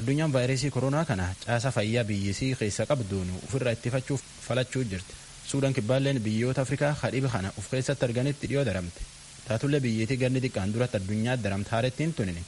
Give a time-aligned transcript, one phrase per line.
[0.00, 5.14] addunyaan vaayirasii koronaa kana caasa fayyaa biyyisii keessa qabduun ofirraa ittifachuuf falachuu jirti.
[5.50, 9.00] Suudaan kibbaalleen biyyoota afrikaa kadhibi kana of keessatti arganitti dhiyoo daramte.
[9.48, 12.42] Taatullee biyyeetii ganni xiqqaan duratti addunyaa daramte haarettiin tunini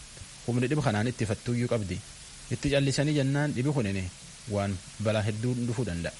[0.46, 1.96] humni dhibi kanaan ittifattuuyyuu qabdi.
[2.54, 4.04] Itti callisanii jennaan dhibi kunini
[4.50, 6.14] waan balaa hedduu dhufuu danda'a.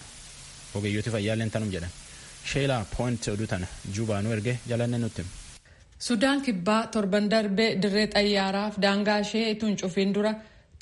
[0.74, 1.90] Ogeeyyooti fayyaalleen tanum jedhan
[2.52, 3.66] sheelaa pooint oduu tana
[3.96, 5.22] juubaanuu erge jalanne nutti
[6.06, 10.32] sudaan kibbaa torban darbee dirree xayyaaraaf daangaa ishee ituun cufiin dura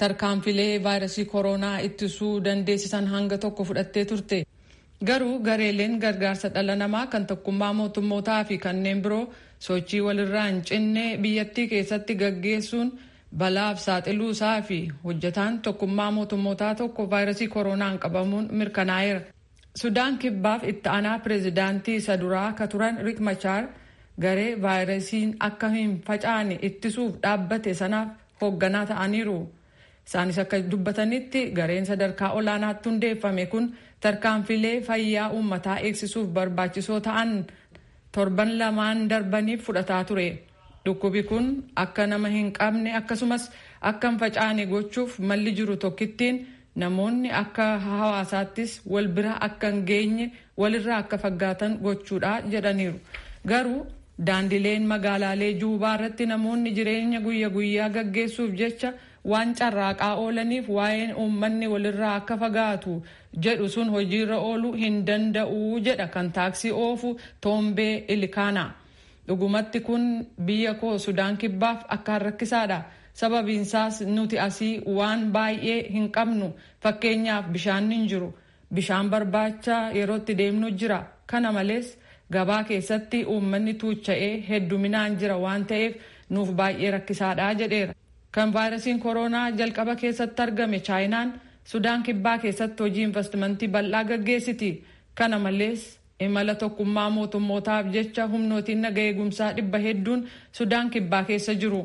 [0.01, 4.39] tarkaanfilee vaayirasii koronaa ittisuu dandeessisan hanga tokko fudhattee turte
[5.09, 9.25] garuu gareeleen gargaarsa dhala namaa kan tokkummaa mootummootaa fi kanneen biroo
[9.67, 12.89] sochii walirraa hin cinne biyyattii keessatti gaggeessuun
[13.41, 19.21] balaaf saaxiluu isaa fi hojjetaan tokkummaa mootummootaa tokko vaayirasii koronaan qabamuun mirkanaa'eera.
[19.81, 23.63] sudaan kibbaaf itti aanaa pireezidaantii isa duraa ka turan rik machaar
[24.21, 28.09] garee vaayirasiin akka hin facaane ittisuuf dhaabbate sanaaf
[28.41, 29.39] hoogganaa ta'aniiru.
[30.07, 33.67] isaanis akka dubbatanitti gareen sadarkaa olaanaatti hundeeffame kun
[34.01, 37.31] tarkaanfilee fayyaa uummataa eegsisuuf barbaachisoo ta'an
[38.13, 40.27] torban lamaan darbaniif fudhataa ture
[40.85, 41.47] dhukkubi kun
[41.85, 43.45] akka nama hin qabne akkasumas
[43.91, 46.43] akka hin facaane gochuuf malli jiru tokkittiin
[46.83, 50.27] namoonni akka hawaasaattis wal bira akka hin geenye
[50.61, 52.99] walirraa akka faggaatan gochuudha jedhaniiru
[53.53, 53.81] garuu
[54.27, 58.93] daandileen magaalaalee juubaa irratti namoonni jireenya guyya guyyaa gaggeessuuf jecha
[59.31, 62.95] waan carraaqaa oolaniif waa'een uummanni walirraa akka fagaatu
[63.47, 67.11] jedhu sun hojiirra ooluu hin danda'u jedha kan taaksii oofu
[67.47, 68.65] toombee ilikaana
[69.29, 70.05] dhugumatti kun
[70.47, 72.79] biyya koo sudaan kibbaaf akkaan rakkisaadha
[73.21, 76.47] sababiinsaas nuti asii waan baay'ee hin qabnu
[76.83, 78.31] fakkeenyaaf bishaan hin jiru.
[78.75, 81.01] Bishaan barbaacha yerootti deemnu jira.
[81.27, 81.89] Kana malees
[82.35, 85.95] gabaa keessatti uummanni tuucha'ee hedduminaan jira waan ta'eef
[86.31, 87.95] nuuf baay'ee rakkisaadha jedheera.
[88.35, 91.33] kan vaayirasiin koronaa jalqaba keessatti argame chaayinaan
[91.71, 94.71] sudaan kibbaa keessatti hojii investimentii bal'aa gaggeessiti.
[95.15, 95.83] Kana malees
[96.27, 100.21] imala tokkummaa mootummootaaf jecha humnootiin naga eegumsaa dhibba hedduun
[100.59, 101.83] sudaan kibbaa keessa jiru.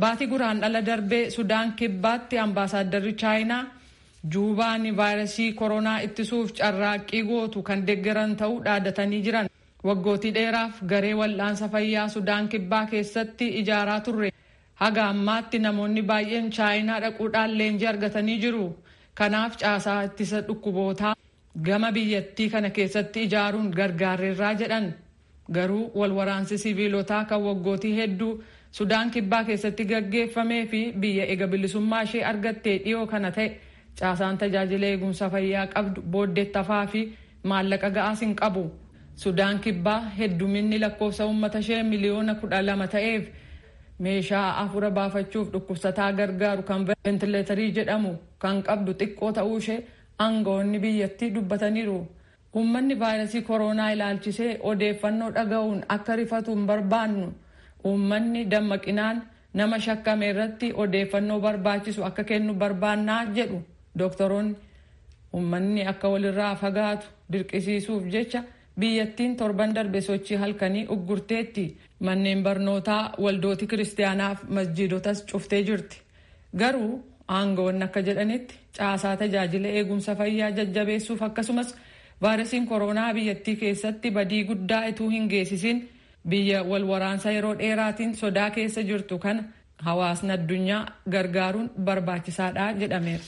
[0.00, 3.62] Baatii guraan dhala darbee sudaan kibbaatti ambaasaaddarri chaayinaa
[4.32, 9.48] juubaan vaayirasii koronaa ittisuuf carraaqqii gootu kan deeggaran ta'uu dhaadatanii jiran
[9.88, 14.30] waggootii dheeraaf garee wal'aansa fayyaa sudaan kibbaa keessatti ijaaraa turre.
[14.82, 18.64] haga ammaatti namoonni baay'een chaayinaa dhaquudhaan leenjii argatanii jiru.
[19.18, 21.12] Kanaaf caasaa ittisa dhukkubootaa
[21.66, 24.88] gama biyyattii kana keessatti ijaaruun gargaarreerraa jedhan.
[25.54, 28.32] Garuu walwaraansi siviilotaa kan waggootii hedduu
[28.78, 33.48] sudaan kibbaa keessatti gaggeeffamee fi biyya ega bilisummaa ishee argattee dhiyoo kana ta'e
[34.00, 37.02] caasaan tajaajila eegumsa fayyaa qabdu booddeettafaa fi
[37.52, 38.64] maallaqa ga'aas hin qabu
[39.22, 43.24] sudaan kibbaa hedduminni lakkoofsa uummata ishee miliyoona kudha lama ta'eef.
[44.04, 48.10] meeshaa afura baafachuuf dhukkubsataa gargaaru kan ventileetarii jedhamu
[48.42, 49.76] kan qabdu xiqqoo ta'uu ishee
[50.24, 51.98] aangawoonni biyyattii dubbataniiru.
[52.56, 57.28] Uummanni vaayirasii koronaa ilaalchisee odeeffannoo dhaga'uun akka rifatu hin barbaannu.
[57.90, 59.22] Uummanni dammaqinaan
[59.54, 63.62] nama shakkame irratti odeeffannoo barbaachisu akka kennu barbaannaa jedhu
[63.98, 64.54] doktoroonni.
[65.34, 68.42] Uummanni akka walirraa fagaatu dirqisiisuuf jecha
[68.80, 71.66] biyyattiin torban darbe sochii halkanii uggurteetti.
[72.06, 76.00] manneen barnootaa waldooti kiristaanaaf masjiidotas cuftee jirti
[76.60, 76.90] garuu
[77.36, 81.70] aangawoonni akka jedhanitti caasaa tajaajila eegumsa fayyaa jajjabeessuuf akkasumas
[82.22, 85.80] vaayirasiin koronaa biyyattii keessatti badii guddaa ituu hin geessisin
[86.28, 89.42] biyya wal waraansa yeroo dheeraatiin sodaa keessa jirtu kana
[89.88, 90.84] hawaasni addunyaa
[91.16, 93.24] gargaaruun barbaachisaadha jedhameera.